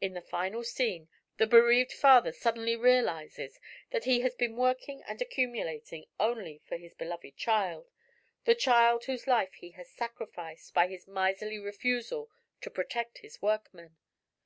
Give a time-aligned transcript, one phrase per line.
[0.00, 3.60] In the final scene the bereaved father suddenly realizes
[3.90, 7.90] that he has been working and accumulating only for this beloved child
[8.46, 12.30] the child whose life he has sacrificed by his miserly refusal
[12.62, 13.98] to protect his workmen.